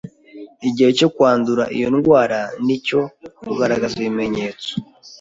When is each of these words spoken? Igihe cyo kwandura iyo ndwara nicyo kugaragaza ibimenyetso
Igihe 0.67 0.89
cyo 0.97 1.07
kwandura 1.15 1.63
iyo 1.77 1.87
ndwara 1.95 2.39
nicyo 2.65 3.01
kugaragaza 3.45 3.93
ibimenyetso 3.99 4.71